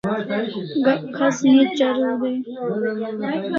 [0.83, 2.35] Gak khas ne chariu day